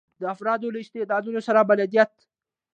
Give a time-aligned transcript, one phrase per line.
[0.21, 2.11] د افرادو له استعدادونو سره بلدیت.